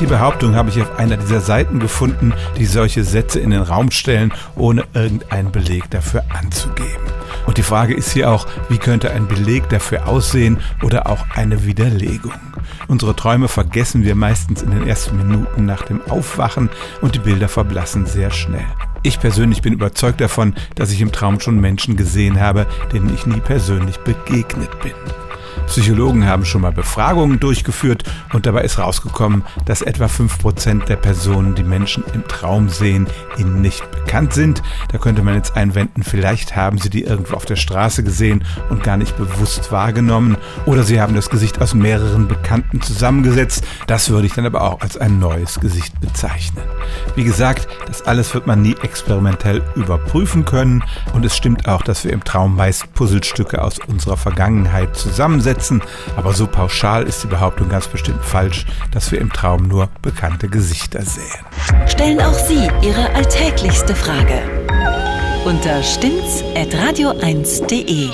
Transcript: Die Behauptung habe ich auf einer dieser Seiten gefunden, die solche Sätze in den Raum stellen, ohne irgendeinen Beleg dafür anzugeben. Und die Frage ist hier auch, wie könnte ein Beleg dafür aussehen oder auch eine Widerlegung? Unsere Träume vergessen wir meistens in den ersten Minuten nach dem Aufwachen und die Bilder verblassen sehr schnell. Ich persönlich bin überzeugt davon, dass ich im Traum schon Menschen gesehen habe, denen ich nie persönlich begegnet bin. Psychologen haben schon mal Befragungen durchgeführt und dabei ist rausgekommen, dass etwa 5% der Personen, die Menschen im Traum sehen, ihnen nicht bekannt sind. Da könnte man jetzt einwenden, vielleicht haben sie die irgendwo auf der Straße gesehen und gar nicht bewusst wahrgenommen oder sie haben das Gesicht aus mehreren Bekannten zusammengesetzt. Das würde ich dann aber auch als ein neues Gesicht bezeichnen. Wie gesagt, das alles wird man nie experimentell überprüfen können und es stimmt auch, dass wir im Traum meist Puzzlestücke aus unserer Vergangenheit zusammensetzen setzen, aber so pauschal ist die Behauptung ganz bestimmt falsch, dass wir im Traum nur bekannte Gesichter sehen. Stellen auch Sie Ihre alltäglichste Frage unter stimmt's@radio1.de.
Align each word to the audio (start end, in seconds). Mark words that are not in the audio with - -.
Die 0.00 0.06
Behauptung 0.06 0.54
habe 0.54 0.70
ich 0.70 0.80
auf 0.80 0.98
einer 0.98 1.18
dieser 1.18 1.42
Seiten 1.42 1.78
gefunden, 1.78 2.32
die 2.58 2.64
solche 2.64 3.04
Sätze 3.04 3.38
in 3.38 3.50
den 3.50 3.60
Raum 3.60 3.90
stellen, 3.90 4.32
ohne 4.56 4.84
irgendeinen 4.94 5.52
Beleg 5.52 5.90
dafür 5.90 6.24
anzugeben. 6.30 7.04
Und 7.46 7.58
die 7.58 7.62
Frage 7.62 7.92
ist 7.92 8.10
hier 8.10 8.30
auch, 8.30 8.46
wie 8.70 8.78
könnte 8.78 9.10
ein 9.10 9.28
Beleg 9.28 9.68
dafür 9.68 10.08
aussehen 10.08 10.58
oder 10.82 11.06
auch 11.06 11.26
eine 11.34 11.66
Widerlegung? 11.66 12.32
Unsere 12.88 13.14
Träume 13.14 13.48
vergessen 13.48 14.02
wir 14.02 14.14
meistens 14.14 14.62
in 14.62 14.70
den 14.70 14.86
ersten 14.86 15.18
Minuten 15.18 15.66
nach 15.66 15.82
dem 15.82 16.00
Aufwachen 16.08 16.70
und 17.02 17.14
die 17.14 17.20
Bilder 17.20 17.48
verblassen 17.48 18.06
sehr 18.06 18.30
schnell. 18.30 18.66
Ich 19.02 19.20
persönlich 19.20 19.60
bin 19.60 19.74
überzeugt 19.74 20.22
davon, 20.22 20.54
dass 20.76 20.92
ich 20.92 21.02
im 21.02 21.12
Traum 21.12 21.40
schon 21.40 21.60
Menschen 21.60 21.96
gesehen 21.96 22.40
habe, 22.40 22.66
denen 22.90 23.14
ich 23.14 23.26
nie 23.26 23.40
persönlich 23.40 23.98
begegnet 23.98 24.70
bin. 24.80 24.94
Psychologen 25.70 26.26
haben 26.26 26.44
schon 26.44 26.62
mal 26.62 26.72
Befragungen 26.72 27.38
durchgeführt 27.38 28.02
und 28.32 28.44
dabei 28.44 28.62
ist 28.62 28.80
rausgekommen, 28.80 29.44
dass 29.66 29.82
etwa 29.82 30.06
5% 30.06 30.86
der 30.86 30.96
Personen, 30.96 31.54
die 31.54 31.62
Menschen 31.62 32.02
im 32.12 32.26
Traum 32.26 32.68
sehen, 32.68 33.06
ihnen 33.38 33.60
nicht 33.60 33.88
bekannt 33.92 34.32
sind. 34.32 34.64
Da 34.90 34.98
könnte 34.98 35.22
man 35.22 35.36
jetzt 35.36 35.56
einwenden, 35.56 36.02
vielleicht 36.02 36.56
haben 36.56 36.78
sie 36.78 36.90
die 36.90 37.04
irgendwo 37.04 37.36
auf 37.36 37.44
der 37.44 37.54
Straße 37.54 38.02
gesehen 38.02 38.44
und 38.68 38.82
gar 38.82 38.96
nicht 38.96 39.16
bewusst 39.16 39.70
wahrgenommen 39.70 40.36
oder 40.66 40.82
sie 40.82 41.00
haben 41.00 41.14
das 41.14 41.30
Gesicht 41.30 41.62
aus 41.62 41.72
mehreren 41.72 42.26
Bekannten 42.26 42.80
zusammengesetzt. 42.82 43.64
Das 43.86 44.10
würde 44.10 44.26
ich 44.26 44.32
dann 44.34 44.46
aber 44.46 44.62
auch 44.62 44.80
als 44.80 44.96
ein 44.96 45.20
neues 45.20 45.60
Gesicht 45.60 46.00
bezeichnen. 46.00 46.64
Wie 47.14 47.22
gesagt, 47.22 47.68
das 47.86 48.02
alles 48.02 48.34
wird 48.34 48.48
man 48.48 48.60
nie 48.60 48.74
experimentell 48.82 49.62
überprüfen 49.76 50.44
können 50.44 50.82
und 51.12 51.24
es 51.24 51.36
stimmt 51.36 51.68
auch, 51.68 51.82
dass 51.82 52.02
wir 52.02 52.12
im 52.12 52.24
Traum 52.24 52.56
meist 52.56 52.92
Puzzlestücke 52.92 53.62
aus 53.62 53.78
unserer 53.86 54.16
Vergangenheit 54.16 54.96
zusammensetzen 54.96 55.59
setzen, 55.60 55.82
aber 56.16 56.32
so 56.32 56.46
pauschal 56.46 57.02
ist 57.02 57.22
die 57.22 57.26
Behauptung 57.26 57.68
ganz 57.68 57.86
bestimmt 57.86 58.24
falsch, 58.24 58.64
dass 58.92 59.12
wir 59.12 59.20
im 59.20 59.30
Traum 59.32 59.68
nur 59.68 59.90
bekannte 60.02 60.48
Gesichter 60.48 61.02
sehen. 61.02 61.44
Stellen 61.86 62.20
auch 62.20 62.34
Sie 62.34 62.68
Ihre 62.82 63.14
alltäglichste 63.14 63.94
Frage 63.94 64.42
unter 65.44 65.82
stimmt's@radio1.de. 65.82 68.08